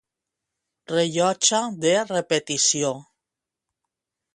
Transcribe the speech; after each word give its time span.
Rellotge 0.93 1.61
de 1.85 1.95
repetició. 2.15 2.95